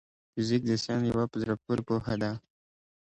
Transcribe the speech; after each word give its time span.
فزيک 0.33 0.61
د 0.67 0.71
ساينس 0.83 1.03
يو 1.09 1.25
په 1.31 1.37
زړه 1.41 1.53
پوري 1.63 1.81
پوهه 1.87 2.15
ده. 2.21 2.31